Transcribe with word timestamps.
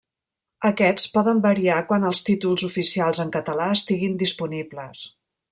Aquests 0.69 1.03
poden 1.17 1.41
variar 1.43 1.75
quan 1.91 2.07
els 2.11 2.21
títols 2.31 2.65
oficials 2.69 3.21
en 3.27 3.35
català 3.37 3.69
estiguin 3.77 4.17
disponibles. 4.25 5.07